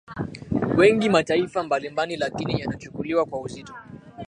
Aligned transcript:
wengi 0.77 1.09
mataifa 1.09 1.63
mbalimbali 1.63 2.15
lakini 2.17 2.61
yanachukuliwa 2.61 3.25
kwa 3.25 3.41
uzito 3.41 3.73